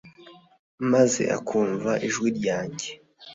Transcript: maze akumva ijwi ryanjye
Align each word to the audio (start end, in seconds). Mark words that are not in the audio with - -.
maze 0.91 1.21
akumva 1.37 1.91
ijwi 2.07 2.29
ryanjye 2.37 2.89